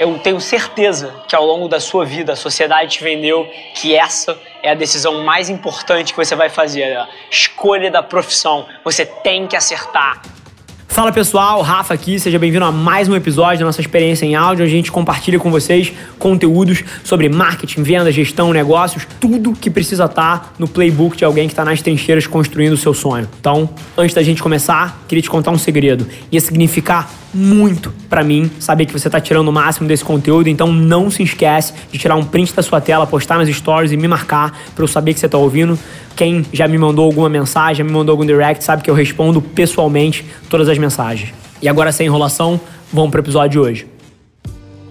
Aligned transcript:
Eu 0.00 0.18
tenho 0.18 0.40
certeza 0.40 1.12
que 1.28 1.36
ao 1.36 1.44
longo 1.44 1.68
da 1.68 1.78
sua 1.78 2.06
vida 2.06 2.32
a 2.32 2.36
sociedade 2.36 2.92
te 2.92 3.04
vendeu 3.04 3.46
que 3.74 3.94
essa 3.94 4.34
é 4.62 4.70
a 4.70 4.74
decisão 4.74 5.24
mais 5.24 5.50
importante 5.50 6.14
que 6.14 6.16
você 6.16 6.34
vai 6.34 6.48
fazer, 6.48 6.84
a 6.96 7.06
escolha 7.30 7.90
da 7.90 8.02
profissão. 8.02 8.64
Você 8.82 9.04
tem 9.04 9.46
que 9.46 9.54
acertar. 9.54 10.22
Fala 10.88 11.12
pessoal, 11.12 11.60
Rafa 11.60 11.92
aqui, 11.92 12.18
seja 12.18 12.38
bem-vindo 12.38 12.64
a 12.64 12.72
mais 12.72 13.10
um 13.10 13.14
episódio 13.14 13.58
da 13.58 13.66
nossa 13.66 13.82
experiência 13.82 14.24
em 14.24 14.34
áudio, 14.34 14.64
a 14.64 14.68
gente 14.68 14.90
compartilha 14.90 15.38
com 15.38 15.50
vocês 15.50 15.92
conteúdos 16.18 16.82
sobre 17.04 17.28
marketing, 17.28 17.82
venda, 17.82 18.10
gestão, 18.10 18.54
negócios, 18.54 19.06
tudo 19.20 19.52
que 19.52 19.68
precisa 19.68 20.06
estar 20.06 20.54
no 20.58 20.66
playbook 20.66 21.14
de 21.14 21.26
alguém 21.26 21.46
que 21.46 21.52
está 21.52 21.62
nas 21.62 21.82
trincheiras 21.82 22.26
construindo 22.26 22.72
o 22.72 22.78
seu 22.78 22.94
sonho. 22.94 23.28
Então, 23.38 23.68
antes 23.98 24.14
da 24.14 24.22
gente 24.22 24.42
começar, 24.42 25.04
queria 25.06 25.20
te 25.20 25.28
contar 25.28 25.50
um 25.50 25.58
segredo. 25.58 26.08
Ia 26.32 26.40
significar 26.40 27.19
muito 27.32 27.92
para 28.08 28.24
mim 28.24 28.50
saber 28.58 28.86
que 28.86 28.92
você 28.92 29.08
está 29.08 29.20
tirando 29.20 29.48
o 29.48 29.52
máximo 29.52 29.86
desse 29.86 30.04
conteúdo, 30.04 30.48
então 30.48 30.72
não 30.72 31.10
se 31.10 31.22
esquece 31.22 31.72
de 31.90 31.98
tirar 31.98 32.16
um 32.16 32.24
print 32.24 32.54
da 32.54 32.62
sua 32.62 32.80
tela, 32.80 33.06
postar 33.06 33.38
nas 33.38 33.48
stories 33.48 33.92
e 33.92 33.96
me 33.96 34.08
marcar 34.08 34.58
para 34.74 34.82
eu 34.82 34.88
saber 34.88 35.14
que 35.14 35.20
você 35.20 35.26
está 35.26 35.38
ouvindo. 35.38 35.78
Quem 36.16 36.44
já 36.52 36.66
me 36.66 36.76
mandou 36.76 37.04
alguma 37.04 37.28
mensagem, 37.28 37.76
já 37.76 37.84
me 37.84 37.92
mandou 37.92 38.12
algum 38.12 38.26
direct, 38.26 38.64
sabe 38.64 38.82
que 38.82 38.90
eu 38.90 38.94
respondo 38.94 39.40
pessoalmente 39.40 40.24
todas 40.48 40.68
as 40.68 40.76
mensagens. 40.76 41.32
E 41.62 41.68
agora, 41.68 41.92
sem 41.92 42.06
enrolação, 42.06 42.60
vamos 42.92 43.10
para 43.10 43.20
o 43.20 43.22
episódio 43.22 43.50
de 43.50 43.58
hoje. 43.58 43.86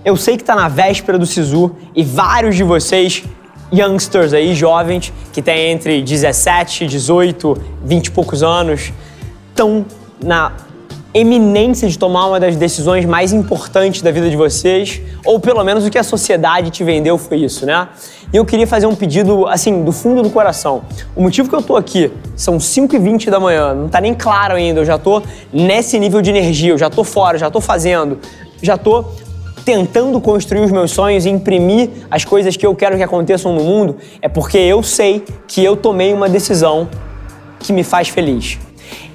Eu 0.06 0.16
sei 0.16 0.38
que 0.38 0.44
está 0.44 0.56
na 0.56 0.68
véspera 0.68 1.20
do 1.20 1.26
Sisu 1.26 1.76
e 1.96 2.04
vários 2.04 2.56
de 2.56 2.64
vocês, 2.64 3.24
youngsters 3.72 4.34
aí, 4.34 4.56
jovens, 4.56 5.12
que 5.34 5.42
têm 5.42 5.72
entre 5.72 6.02
17, 6.02 6.88
18, 6.88 7.62
20 7.84 8.06
e 8.06 8.12
poucos 8.12 8.42
anos, 8.42 8.94
estão 9.52 9.86
na 10.24 10.54
eminência 11.14 11.88
de 11.88 11.98
tomar 11.98 12.28
uma 12.28 12.40
das 12.40 12.56
decisões 12.56 13.06
mais 13.06 13.34
importantes 13.34 14.02
da 14.02 14.12
vida 14.12 14.30
de 14.30 14.36
vocês, 14.36 15.02
ou 15.26 15.40
pelo 15.40 15.64
menos 15.64 15.86
o 15.86 15.90
que 15.90 15.98
a 15.98 16.04
sociedade 16.04 16.70
te 16.70 16.84
vendeu 16.84 17.18
foi 17.18 17.38
isso, 17.38 17.66
né? 17.66 17.88
E 18.32 18.38
eu 18.38 18.46
queria 18.46 18.68
fazer 18.68 18.86
um 18.86 18.94
pedido, 18.94 19.48
assim, 19.48 19.84
do 19.84 19.92
fundo 19.92 20.22
do 20.22 20.30
coração. 20.30 20.84
O 21.16 21.22
motivo 21.24 21.50
que 21.50 21.56
eu 21.56 21.64
tô 21.64 21.76
aqui 21.76 22.12
são 22.36 22.58
5h20 22.58 23.30
da 23.32 23.40
manhã, 23.40 23.74
não 23.74 23.90
tá 23.90 24.00
nem 24.00 24.14
claro 24.14 24.54
ainda, 24.54 24.82
eu 24.82 24.86
já 24.86 25.00
tô 25.00 25.22
nesse 25.52 26.00
nível 26.00 26.22
de 26.22 26.30
energia, 26.30 26.72
eu 26.72 26.78
já 26.78 26.92
tô 26.92 27.04
fora, 27.04 27.40
já 27.40 27.50
tô 27.50 27.60
fazendo, 27.60 28.20
já 28.62 28.78
tô 28.78 29.04
tentando 29.66 30.22
construir 30.22 30.62
os 30.62 30.72
meus 30.72 30.92
sonhos 30.92 31.26
e 31.26 31.30
imprimir 31.30 31.90
as 32.10 32.24
coisas 32.24 32.56
que 32.56 32.66
eu 32.66 32.76
quero 32.76 32.98
que 32.98 33.04
aconteçam 33.04 33.54
no 33.54 33.64
mundo, 33.64 33.98
é 34.22 34.30
porque 34.30 34.58
eu 34.58 34.84
sei 34.84 35.24
que 35.48 35.64
eu 35.64 35.76
tomei 35.76 36.14
uma 36.14 36.30
decisão 36.30 36.88
que 37.60 37.74
me 37.74 37.84
faz 37.84 38.10
feliz. 38.10 38.60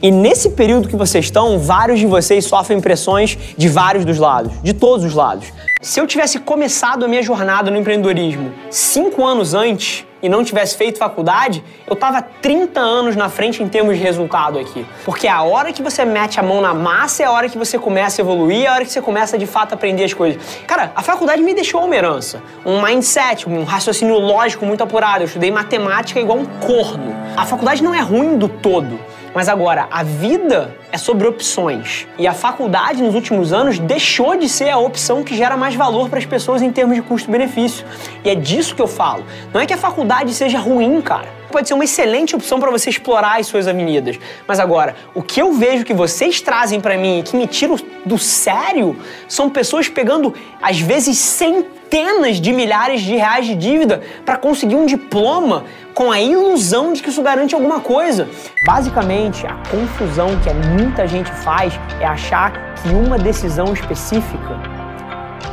E 0.02 0.10
nesse 0.10 0.50
período 0.50 0.88
que 0.88 0.96
vocês 0.96 1.24
estão, 1.24 1.58
vários 1.58 1.98
de 1.98 2.06
vocês 2.06 2.44
sofrem 2.44 2.80
pressões 2.80 3.38
de 3.56 3.68
vários 3.68 4.04
dos 4.04 4.18
lados, 4.18 4.52
de 4.62 4.72
todos 4.72 5.04
os 5.04 5.14
lados. 5.14 5.52
Se 5.80 6.00
eu 6.00 6.06
tivesse 6.06 6.38
começado 6.38 7.04
a 7.04 7.08
minha 7.08 7.22
jornada 7.22 7.70
no 7.70 7.76
empreendedorismo 7.76 8.52
cinco 8.70 9.24
anos 9.24 9.52
antes 9.52 10.06
e 10.22 10.28
não 10.30 10.42
tivesse 10.42 10.78
feito 10.78 10.98
faculdade, 10.98 11.62
eu 11.86 11.94
tava 11.94 12.22
30 12.22 12.80
anos 12.80 13.14
na 13.14 13.28
frente 13.28 13.62
em 13.62 13.68
termos 13.68 13.98
de 13.98 14.02
resultado 14.02 14.58
aqui. 14.58 14.86
Porque 15.04 15.28
a 15.28 15.42
hora 15.42 15.70
que 15.70 15.82
você 15.82 16.02
mete 16.06 16.40
a 16.40 16.42
mão 16.42 16.62
na 16.62 16.72
massa 16.72 17.22
é 17.22 17.26
a 17.26 17.30
hora 17.30 17.50
que 17.50 17.58
você 17.58 17.78
começa 17.78 18.20
a 18.20 18.24
evoluir, 18.24 18.64
é 18.64 18.68
a 18.68 18.72
hora 18.72 18.84
que 18.86 18.90
você 18.90 19.02
começa 19.02 19.36
de 19.36 19.46
fato 19.46 19.72
a 19.72 19.74
aprender 19.74 20.04
as 20.04 20.14
coisas. 20.14 20.42
Cara, 20.66 20.90
a 20.96 21.02
faculdade 21.02 21.42
me 21.42 21.52
deixou 21.52 21.84
uma 21.84 21.94
herança, 21.94 22.42
um 22.64 22.80
mindset, 22.82 23.46
um 23.46 23.64
raciocínio 23.64 24.18
lógico 24.18 24.64
muito 24.64 24.82
apurado. 24.82 25.24
Eu 25.24 25.26
estudei 25.26 25.50
matemática 25.50 26.18
igual 26.18 26.38
um 26.38 26.46
corno. 26.46 27.14
A 27.36 27.44
faculdade 27.44 27.82
não 27.82 27.94
é 27.94 28.00
ruim 28.00 28.38
do 28.38 28.48
todo. 28.48 28.98
Mas 29.34 29.48
agora, 29.48 29.88
a 29.90 30.04
vida 30.04 30.76
é 30.92 30.96
sobre 30.96 31.26
opções. 31.26 32.06
E 32.16 32.26
a 32.26 32.32
faculdade, 32.32 33.02
nos 33.02 33.16
últimos 33.16 33.52
anos, 33.52 33.80
deixou 33.80 34.36
de 34.36 34.48
ser 34.48 34.70
a 34.70 34.78
opção 34.78 35.24
que 35.24 35.36
gera 35.36 35.56
mais 35.56 35.74
valor 35.74 36.08
para 36.08 36.20
as 36.20 36.24
pessoas 36.24 36.62
em 36.62 36.70
termos 36.70 36.94
de 36.94 37.02
custo-benefício. 37.02 37.84
E 38.24 38.30
é 38.30 38.34
disso 38.36 38.76
que 38.76 38.82
eu 38.82 38.86
falo. 38.86 39.24
Não 39.52 39.60
é 39.60 39.66
que 39.66 39.72
a 39.72 39.78
faculdade 39.78 40.32
seja 40.32 40.58
ruim, 40.60 41.00
cara. 41.00 41.28
Pode 41.54 41.68
ser 41.68 41.74
uma 41.74 41.84
excelente 41.84 42.34
opção 42.34 42.58
para 42.58 42.68
você 42.68 42.90
explorar 42.90 43.38
as 43.38 43.46
suas 43.46 43.68
avenidas. 43.68 44.18
Mas 44.44 44.58
agora, 44.58 44.96
o 45.14 45.22
que 45.22 45.40
eu 45.40 45.52
vejo 45.52 45.84
que 45.84 45.94
vocês 45.94 46.40
trazem 46.40 46.80
para 46.80 46.98
mim 46.98 47.20
e 47.20 47.22
que 47.22 47.36
me 47.36 47.46
tiram 47.46 47.76
do 48.04 48.18
sério 48.18 48.96
são 49.28 49.48
pessoas 49.48 49.88
pegando, 49.88 50.34
às 50.60 50.80
vezes, 50.80 51.16
centenas 51.16 52.40
de 52.40 52.52
milhares 52.52 53.02
de 53.02 53.14
reais 53.14 53.46
de 53.46 53.54
dívida 53.54 54.02
para 54.26 54.36
conseguir 54.36 54.74
um 54.74 54.84
diploma 54.84 55.64
com 55.94 56.10
a 56.10 56.20
ilusão 56.20 56.92
de 56.92 57.00
que 57.00 57.08
isso 57.08 57.22
garante 57.22 57.54
alguma 57.54 57.78
coisa. 57.78 58.28
Basicamente, 58.66 59.46
a 59.46 59.54
confusão 59.70 60.30
que 60.40 60.52
muita 60.76 61.06
gente 61.06 61.30
faz 61.30 61.72
é 62.00 62.04
achar 62.04 62.74
que 62.82 62.88
uma 62.88 63.16
decisão 63.16 63.72
específica 63.72 64.73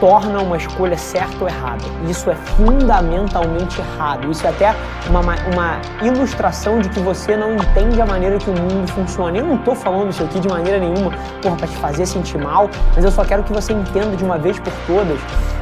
torna 0.02 0.42
uma 0.42 0.58
escolha 0.58 0.98
certa 0.98 1.38
ou 1.40 1.48
errada. 1.48 1.84
Isso 2.10 2.30
é 2.30 2.36
fundamentalmente 2.36 3.80
errado. 3.80 4.30
Isso 4.32 4.46
é 4.46 4.50
até 4.50 4.76
uma, 5.08 5.22
uma 5.22 5.80
ilustração 6.02 6.80
de 6.80 6.90
que 6.90 7.00
você 7.00 7.38
não 7.38 7.54
entende 7.56 8.02
a 8.02 8.06
maneira 8.06 8.40
que 8.40 8.50
o 8.50 8.54
mundo 8.54 8.92
funciona. 8.92 9.38
Eu 9.38 9.46
não 9.46 9.56
estou 9.56 9.76
falando 9.76 10.10
isso 10.10 10.24
aqui 10.24 10.40
de 10.40 10.50
maneira 10.50 10.80
nenhuma 10.80 11.12
para 11.42 11.68
te 11.68 11.78
fazer 11.78 12.08
sentir 12.08 12.40
mal, 12.40 12.68
mas 12.96 13.06
eu 13.06 13.12
só 13.12 13.24
quero 13.24 13.44
que 13.44 13.54
você 13.54 13.72
entenda 13.72 14.18
de 14.18 14.24
uma 14.26 14.40
vez 14.40 14.60
por 14.60 14.74
todas 14.88 15.20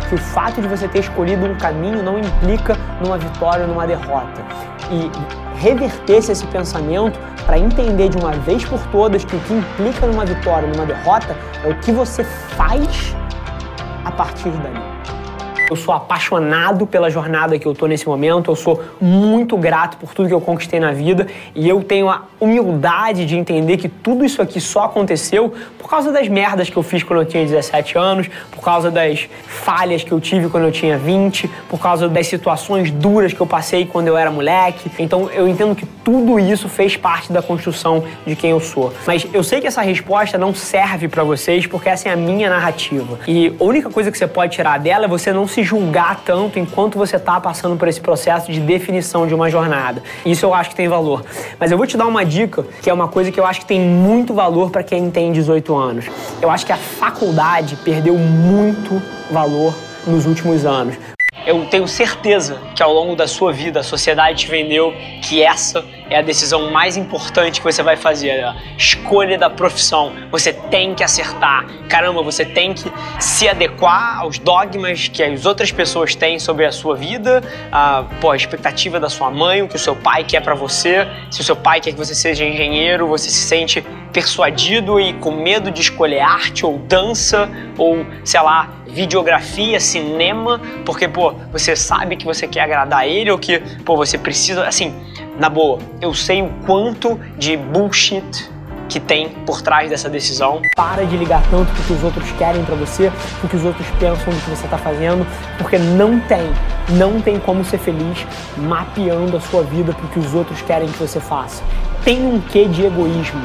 que 0.08 0.16
o 0.16 0.18
fato 0.18 0.62
de 0.62 0.68
você 0.68 0.88
ter 0.88 1.00
escolhido 1.00 1.46
um 1.46 1.56
caminho 1.56 2.02
não 2.02 2.18
implica 2.18 2.78
numa 3.04 3.18
vitória 3.18 3.66
ou 3.66 3.68
numa 3.68 3.86
derrota. 3.86 4.42
E 4.90 5.12
reverter-se 5.60 6.32
esse 6.32 6.48
pensamento 6.48 7.20
para 7.46 7.60
entender 7.60 8.08
de 8.08 8.18
uma 8.18 8.32
vez 8.32 8.64
por 8.64 8.80
todas 8.88 9.26
que 9.26 9.36
o 9.36 9.40
que 9.42 9.54
implica 9.54 10.08
numa 10.08 10.26
vitória, 10.26 10.68
numa 10.68 10.86
derrota, 10.86 11.36
é 11.64 11.70
o 11.70 11.76
que 11.80 11.92
você 11.92 12.24
faz 12.24 13.16
partir 14.20 14.50
dali. 14.50 14.78
Eu 15.70 15.78
sou 15.78 15.94
apaixonado 15.94 16.86
pela 16.86 17.10
jornada 17.10 17.58
que 17.58 17.66
eu 17.66 17.74
tô 17.74 17.88
nesse 17.88 18.06
momento, 18.06 18.52
eu 18.52 18.56
sou 18.56 18.84
muito 19.00 19.56
grato 19.56 19.96
por 19.96 20.14
tudo 20.14 20.28
que 20.28 20.34
eu 20.34 20.42
conquistei 20.42 20.78
na 20.78 20.92
vida 20.92 21.28
e 21.56 21.70
eu 21.70 21.82
tenho 21.82 22.10
a 22.10 22.24
humildade 22.38 23.26
de 23.26 23.38
entender 23.38 23.78
que 23.78 23.88
tudo 23.88 24.26
isso 24.26 24.42
aqui 24.42 24.60
só 24.60 24.86
aconteceu 24.86 25.54
por 25.78 25.88
causa 25.88 26.12
das 26.12 26.28
merdas 26.28 26.70
que 26.70 26.76
eu 26.76 26.84
fiz 26.84 27.02
quando 27.02 27.22
eu 27.22 27.26
tinha 27.26 27.46
17 27.46 27.98
anos, 27.98 28.28
por 28.52 28.62
causa 28.62 28.92
das 28.92 29.30
falhas 29.46 30.04
que 30.04 30.12
eu 30.12 30.20
tive 30.20 30.50
quando 30.50 30.66
eu 30.66 30.72
tinha 30.72 30.98
20, 30.98 31.48
por 31.70 31.80
causa 31.80 32.10
das 32.10 32.28
situações 32.28 32.92
duras 32.92 33.32
que 33.32 33.40
eu 33.40 33.48
passei 33.48 33.86
quando 33.86 34.08
eu 34.08 34.18
era 34.18 34.32
moleque. 34.32 34.92
Então 35.00 35.30
eu 35.32 35.48
entendo 35.48 35.76
que 35.76 35.86
tudo 36.10 36.40
isso 36.40 36.68
fez 36.68 36.98
parte 36.98 37.32
da 37.32 37.40
construção 37.40 38.04
de 38.26 38.36
quem 38.36 38.50
eu 38.50 38.60
sou. 38.60 38.92
Mas 39.06 39.28
eu 39.32 39.44
sei 39.44 39.62
que 39.62 39.68
essa 39.68 39.82
resposta 39.82 40.40
não 40.40 40.56
serve 40.56 41.08
para 41.08 41.24
vocês 41.24 41.68
porque 41.68 41.88
essa 41.88 42.10
é 42.10 42.14
a 42.14 42.16
minha 42.16 42.50
narrativa. 42.50 43.20
E 43.28 43.56
a 43.60 43.64
única 43.64 43.92
coisa 43.92 44.12
que 44.12 44.18
você 44.18 44.26
pode 44.26 44.54
tirar 44.54 44.80
dela 44.80 45.06
é 45.06 45.08
você 45.08 45.32
não 45.32 45.48
se 45.48 45.62
julgar 45.62 46.22
tanto 46.26 46.58
enquanto 46.58 46.98
você 46.98 47.18
está 47.18 47.40
passando 47.40 47.78
por 47.78 47.88
esse 47.88 48.02
processo 48.02 48.52
de 48.52 48.60
definição 48.60 49.28
de 49.28 49.36
uma 49.36 49.52
jornada. 49.52 50.02
Isso 50.26 50.48
eu 50.48 50.54
acho 50.54 50.72
que 50.72 50.76
tem 50.76 50.88
valor. 50.88 51.24
Mas 51.60 51.72
eu 51.72 51.78
vou 51.78 51.86
te 51.86 51.96
dar 51.96 52.08
uma 52.08 52.26
dica 52.26 52.66
que 52.82 52.90
é 52.90 52.94
uma 52.94 53.08
coisa 53.08 53.32
que 53.32 53.40
eu 53.40 53.46
acho 53.46 53.60
que 53.60 53.68
tem 53.68 53.80
muito 53.80 54.34
valor 54.34 54.72
para 54.72 54.82
quem 54.82 55.12
tem 55.12 55.32
18 55.32 55.76
anos. 55.76 56.06
Eu 56.42 56.50
acho 56.50 56.66
que 56.66 56.72
a 56.72 56.78
faculdade 56.78 57.76
perdeu 57.84 58.18
muito 58.18 59.00
valor 59.30 59.76
nos 60.08 60.26
últimos 60.26 60.66
anos. 60.66 60.96
Eu 61.50 61.66
tenho 61.66 61.88
certeza 61.88 62.62
que 62.76 62.84
ao 62.84 62.94
longo 62.94 63.16
da 63.16 63.28
sua 63.28 63.52
vida 63.52 63.80
a 63.80 63.84
sociedade 63.84 64.46
te 64.46 64.48
vendeu 64.48 64.94
que 65.24 65.42
essa 65.42 65.84
é 66.08 66.20
a 66.20 66.22
decisão 66.22 66.70
mais 66.70 66.96
importante 66.96 67.60
que 67.60 67.64
você 67.64 67.82
vai 67.82 67.98
fazer, 67.98 68.44
a 68.44 68.56
escolha 68.78 69.36
da 69.36 69.50
profissão. 69.50 70.14
Você 70.30 70.54
tem 70.54 70.94
que 70.94 71.04
acertar. 71.04 71.66
Caramba, 71.88 72.22
você 72.22 72.46
tem 72.46 72.76
que 72.76 72.92
se 73.20 73.50
adequar 73.50 74.20
aos 74.20 74.38
dogmas 74.38 75.08
que 75.08 75.24
as 75.24 75.44
outras 75.44 75.72
pessoas 75.72 76.14
têm 76.14 76.38
sobre 76.38 76.68
a 76.68 76.72
sua 76.72 76.96
vida, 76.96 77.42
a, 77.72 78.04
pô, 78.22 78.30
a 78.30 78.36
expectativa 78.36 79.00
da 79.00 79.10
sua 79.10 79.32
mãe, 79.32 79.64
o 79.64 79.68
que 79.68 79.76
o 79.76 79.80
seu 79.80 79.96
pai 79.96 80.24
quer 80.24 80.44
para 80.44 80.54
você. 80.54 81.08
Se 81.32 81.42
o 81.42 81.44
seu 81.44 81.56
pai 81.56 81.82
quer 81.82 81.94
que 81.94 81.98
você 81.98 82.14
seja 82.14 82.46
engenheiro, 82.46 83.08
você 83.08 83.28
se 83.28 83.42
sente 83.42 83.84
persuadido 84.14 85.00
e 85.00 85.14
com 85.14 85.32
medo 85.32 85.72
de 85.72 85.82
escolher 85.82 86.20
arte 86.20 86.64
ou 86.64 86.78
dança 86.78 87.50
ou, 87.76 88.06
sei 88.24 88.42
lá, 88.42 88.79
videografia, 88.92 89.80
cinema, 89.80 90.60
porque, 90.86 91.08
pô, 91.08 91.34
você 91.52 91.76
sabe 91.76 92.16
que 92.16 92.26
você 92.26 92.48
quer 92.48 92.62
agradar 92.62 93.08
ele 93.08 93.32
ou 93.32 93.38
que, 93.38 93.60
pô, 93.86 93.96
você 93.96 94.18
precisa, 94.18 94.68
assim, 94.68 94.94
na 95.40 95.50
boa, 95.50 95.80
eu 96.02 96.14
sei 96.14 96.42
o 96.42 96.50
quanto 96.66 97.20
de 97.38 97.56
bullshit 97.56 98.50
que 98.90 99.00
tem 99.00 99.30
por 99.46 99.62
trás 99.62 99.90
dessa 99.90 100.10
decisão. 100.10 100.62
Para 100.76 101.06
de 101.06 101.16
ligar 101.16 101.42
tanto 101.50 101.72
pro 101.72 101.84
que 101.84 101.94
os 101.94 102.04
outros 102.04 102.32
querem 102.32 102.66
para 102.66 102.76
você, 102.76 103.12
pro 103.40 103.48
que 103.48 103.56
os 103.56 103.64
outros 103.64 103.88
pensam 104.00 104.34
do 104.34 104.40
que 104.42 104.50
você 104.50 104.66
está 104.66 104.78
fazendo, 104.78 105.26
porque 105.58 105.78
não 105.78 106.20
tem, 106.22 106.52
não 106.90 107.22
tem 107.22 107.40
como 107.40 107.64
ser 107.64 107.78
feliz 107.78 108.26
mapeando 108.58 109.38
a 109.38 109.40
sua 109.40 109.64
vida 109.64 109.94
pro 109.94 110.08
que 110.08 110.20
os 110.20 110.34
outros 110.34 110.62
querem 110.64 110.90
que 110.90 110.98
você 110.98 111.20
faça. 111.20 111.64
Tem 112.04 112.26
um 112.26 112.42
quê 112.42 112.66
de 112.66 112.86
egoísmo, 112.86 113.44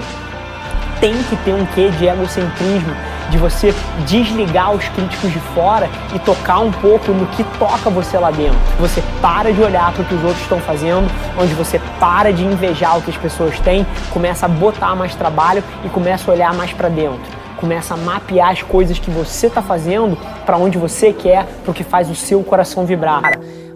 tem 0.98 1.12
que 1.24 1.36
ter 1.44 1.52
um 1.52 1.66
quê 1.66 1.90
de 1.90 2.06
egocentrismo 2.06 2.94
de 3.30 3.38
você 3.38 3.74
desligar 4.06 4.72
os 4.72 4.88
críticos 4.88 5.32
de 5.32 5.38
fora 5.54 5.88
e 6.14 6.18
tocar 6.18 6.60
um 6.60 6.70
pouco 6.70 7.12
no 7.12 7.26
que 7.26 7.44
toca 7.58 7.90
você 7.90 8.18
lá 8.18 8.30
dentro. 8.30 8.58
Você 8.78 9.02
para 9.20 9.52
de 9.52 9.62
olhar 9.62 9.92
para 9.92 10.02
o 10.02 10.04
que 10.04 10.14
os 10.14 10.22
outros 10.22 10.42
estão 10.42 10.60
fazendo, 10.60 11.10
onde 11.38 11.54
você 11.54 11.80
para 11.98 12.32
de 12.32 12.44
invejar 12.44 12.98
o 12.98 13.02
que 13.02 13.10
as 13.10 13.16
pessoas 13.16 13.58
têm, 13.60 13.86
começa 14.12 14.46
a 14.46 14.48
botar 14.48 14.94
mais 14.94 15.14
trabalho 15.14 15.62
e 15.84 15.88
começa 15.88 16.30
a 16.30 16.34
olhar 16.34 16.54
mais 16.54 16.72
para 16.72 16.88
dentro 16.88 17.44
começa 17.64 17.94
a 17.94 17.96
mapear 17.96 18.50
as 18.50 18.62
coisas 18.62 18.98
que 18.98 19.10
você 19.10 19.46
está 19.46 19.62
fazendo 19.62 20.18
para 20.44 20.58
onde 20.58 20.76
você 20.76 21.14
quer, 21.14 21.46
para 21.62 21.70
o 21.70 21.74
que 21.74 21.82
faz 21.82 22.10
o 22.10 22.14
seu 22.14 22.42
coração 22.42 22.84
vibrar. 22.84 23.22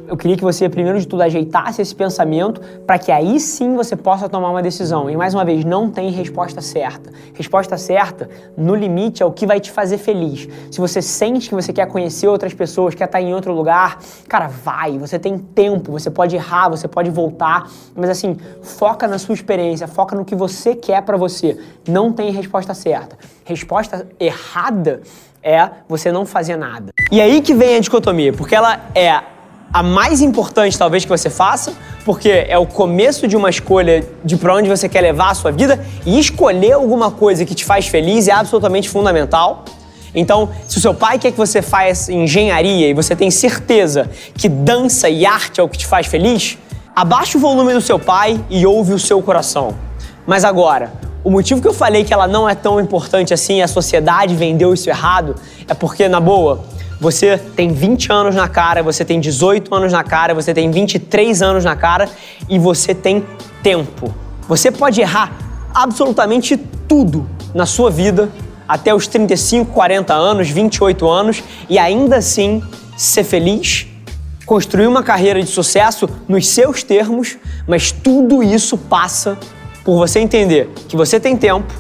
Eu 0.08 0.16
queria 0.16 0.38
que 0.38 0.42
você, 0.42 0.70
primeiro 0.70 0.98
de 0.98 1.06
tudo, 1.06 1.22
ajeitasse 1.22 1.82
esse 1.82 1.94
pensamento 1.94 2.62
para 2.86 2.98
que 2.98 3.12
aí 3.12 3.38
sim 3.38 3.76
você 3.76 3.94
possa 3.94 4.26
tomar 4.26 4.48
uma 4.50 4.62
decisão. 4.62 5.10
E 5.10 5.14
mais 5.14 5.34
uma 5.34 5.44
vez, 5.44 5.66
não 5.66 5.90
tem 5.90 6.10
resposta 6.10 6.62
certa. 6.62 7.10
Resposta 7.34 7.76
certa, 7.76 8.26
no 8.56 8.74
limite, 8.74 9.22
é 9.22 9.26
o 9.26 9.30
que 9.30 9.46
vai 9.46 9.60
te 9.60 9.70
fazer 9.70 9.98
feliz. 9.98 10.48
Se 10.70 10.80
você 10.80 11.02
sente 11.02 11.50
que 11.50 11.54
você 11.54 11.74
quer 11.74 11.86
conhecer 11.88 12.26
outras 12.26 12.54
pessoas, 12.54 12.94
quer 12.94 13.04
estar 13.04 13.20
em 13.20 13.34
outro 13.34 13.52
lugar, 13.52 13.98
cara, 14.26 14.48
vai. 14.48 14.96
Você 14.96 15.18
tem 15.18 15.36
tempo, 15.36 15.92
você 15.92 16.10
pode 16.10 16.34
errar, 16.34 16.70
você 16.70 16.88
pode 16.88 17.10
voltar. 17.10 17.70
Mas 17.94 18.08
assim, 18.08 18.34
foca 18.62 19.06
na 19.06 19.18
sua 19.18 19.34
experiência, 19.34 19.86
foca 19.86 20.16
no 20.16 20.24
que 20.24 20.34
você 20.34 20.74
quer 20.74 21.02
para 21.02 21.18
você. 21.18 21.58
Não 21.86 22.14
tem 22.14 22.32
resposta 22.32 22.72
certa. 22.72 23.18
Resposta 23.44 24.08
errada 24.18 25.02
é 25.42 25.68
você 25.86 26.10
não 26.10 26.24
fazer 26.24 26.56
nada. 26.56 26.92
E 27.12 27.20
aí 27.20 27.42
que 27.42 27.52
vem 27.52 27.76
a 27.76 27.80
dicotomia, 27.80 28.32
porque 28.32 28.54
ela 28.54 28.80
é 28.94 29.36
a 29.72 29.82
mais 29.82 30.20
importante 30.20 30.78
talvez 30.78 31.04
que 31.04 31.08
você 31.08 31.28
faça, 31.28 31.74
porque 32.04 32.28
é 32.30 32.56
o 32.56 32.66
começo 32.66 33.28
de 33.28 33.36
uma 33.36 33.50
escolha 33.50 34.06
de 34.24 34.36
para 34.36 34.54
onde 34.54 34.68
você 34.68 34.88
quer 34.88 35.02
levar 35.02 35.30
a 35.30 35.34
sua 35.34 35.50
vida 35.50 35.84
e 36.06 36.18
escolher 36.18 36.72
alguma 36.72 37.10
coisa 37.10 37.44
que 37.44 37.54
te 37.54 37.64
faz 37.64 37.86
feliz 37.86 38.28
é 38.28 38.32
absolutamente 38.32 38.88
fundamental. 38.88 39.64
Então, 40.14 40.48
se 40.66 40.78
o 40.78 40.80
seu 40.80 40.94
pai 40.94 41.18
quer 41.18 41.32
que 41.32 41.36
você 41.36 41.60
faça 41.60 42.12
engenharia 42.12 42.88
e 42.88 42.94
você 42.94 43.14
tem 43.14 43.30
certeza 43.30 44.10
que 44.34 44.48
dança 44.48 45.08
e 45.08 45.26
arte 45.26 45.60
é 45.60 45.62
o 45.62 45.68
que 45.68 45.76
te 45.76 45.86
faz 45.86 46.06
feliz, 46.06 46.56
abaixa 46.96 47.36
o 47.36 47.40
volume 47.40 47.74
do 47.74 47.80
seu 47.80 47.98
pai 47.98 48.42
e 48.48 48.66
ouve 48.66 48.94
o 48.94 48.98
seu 48.98 49.20
coração. 49.20 49.74
Mas 50.26 50.44
agora, 50.44 50.92
o 51.24 51.30
motivo 51.30 51.60
que 51.60 51.68
eu 51.68 51.74
falei 51.74 52.04
que 52.04 52.12
ela 52.14 52.26
não 52.26 52.48
é 52.48 52.54
tão 52.54 52.80
importante 52.80 53.34
assim, 53.34 53.60
a 53.60 53.68
sociedade 53.68 54.34
vendeu 54.34 54.72
isso 54.72 54.88
errado, 54.88 55.34
é 55.66 55.74
porque, 55.74 56.08
na 56.08 56.20
boa, 56.20 56.64
você 57.00 57.38
tem 57.38 57.72
20 57.72 58.12
anos 58.12 58.34
na 58.34 58.48
cara, 58.48 58.82
você 58.82 59.04
tem 59.04 59.20
18 59.20 59.72
anos 59.74 59.92
na 59.92 60.02
cara, 60.02 60.34
você 60.34 60.52
tem 60.52 60.70
23 60.70 61.42
anos 61.42 61.64
na 61.64 61.76
cara 61.76 62.08
e 62.48 62.58
você 62.58 62.94
tem 62.94 63.24
tempo. 63.62 64.14
Você 64.48 64.70
pode 64.70 65.00
errar 65.00 65.32
absolutamente 65.74 66.56
tudo 66.88 67.28
na 67.54 67.66
sua 67.66 67.90
vida 67.90 68.30
até 68.66 68.94
os 68.94 69.06
35, 69.06 69.72
40 69.72 70.12
anos, 70.12 70.50
28 70.50 71.08
anos 71.08 71.42
e 71.68 71.78
ainda 71.78 72.16
assim 72.16 72.62
ser 72.96 73.24
feliz, 73.24 73.86
construir 74.44 74.86
uma 74.86 75.02
carreira 75.02 75.40
de 75.40 75.48
sucesso 75.48 76.08
nos 76.28 76.48
seus 76.48 76.82
termos, 76.82 77.36
mas 77.66 77.92
tudo 77.92 78.42
isso 78.42 78.76
passa 78.76 79.38
por 79.88 79.96
você 79.96 80.20
entender 80.20 80.68
que 80.86 80.94
você 80.94 81.18
tem 81.18 81.34
tempo, 81.34 81.72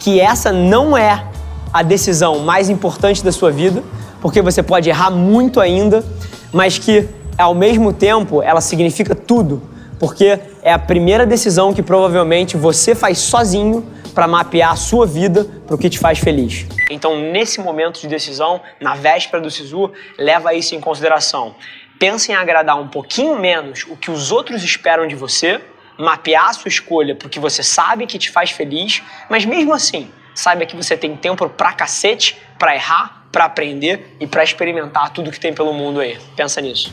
que 0.00 0.18
essa 0.18 0.50
não 0.50 0.98
é 0.98 1.24
a 1.72 1.80
decisão 1.80 2.40
mais 2.40 2.68
importante 2.68 3.22
da 3.22 3.30
sua 3.30 3.52
vida, 3.52 3.84
porque 4.20 4.42
você 4.42 4.64
pode 4.64 4.88
errar 4.88 5.12
muito 5.12 5.60
ainda, 5.60 6.04
mas 6.52 6.76
que 6.76 7.08
ao 7.38 7.54
mesmo 7.54 7.92
tempo 7.92 8.42
ela 8.42 8.60
significa 8.60 9.14
tudo, 9.14 9.62
porque 9.96 10.40
é 10.60 10.72
a 10.72 10.78
primeira 10.80 11.24
decisão 11.24 11.72
que 11.72 11.84
provavelmente 11.84 12.56
você 12.56 12.96
faz 12.96 13.18
sozinho 13.18 13.86
para 14.12 14.26
mapear 14.26 14.72
a 14.72 14.76
sua 14.76 15.06
vida 15.06 15.46
para 15.68 15.76
o 15.76 15.78
que 15.78 15.88
te 15.88 16.00
faz 16.00 16.18
feliz. 16.18 16.66
Então, 16.90 17.16
nesse 17.30 17.60
momento 17.60 18.00
de 18.00 18.08
decisão, 18.08 18.60
na 18.80 18.96
véspera 18.96 19.40
do 19.40 19.52
SISU, 19.52 19.92
leva 20.18 20.52
isso 20.52 20.74
em 20.74 20.80
consideração. 20.80 21.54
Pensa 21.96 22.32
em 22.32 22.34
agradar 22.34 22.76
um 22.76 22.88
pouquinho 22.88 23.38
menos 23.38 23.86
o 23.88 23.96
que 23.96 24.10
os 24.10 24.32
outros 24.32 24.64
esperam 24.64 25.06
de 25.06 25.14
você, 25.14 25.60
mapear 25.98 26.48
a 26.48 26.52
sua 26.52 26.68
escolha 26.68 27.16
o 27.24 27.28
que 27.28 27.40
você 27.40 27.62
sabe 27.62 28.06
que 28.06 28.18
te 28.18 28.30
faz 28.30 28.50
feliz, 28.50 29.02
mas 29.28 29.44
mesmo 29.44 29.72
assim, 29.72 30.10
saiba 30.34 30.66
que 30.66 30.76
você 30.76 30.96
tem 30.96 31.16
tempo 31.16 31.48
pra 31.48 31.72
cacete 31.72 32.38
para 32.58 32.74
errar, 32.74 33.26
para 33.32 33.44
aprender 33.44 34.16
e 34.20 34.26
para 34.26 34.44
experimentar 34.44 35.10
tudo 35.10 35.30
que 35.30 35.40
tem 35.40 35.52
pelo 35.52 35.72
mundo 35.72 36.00
aí. 36.00 36.18
Pensa 36.36 36.60
nisso. 36.60 36.92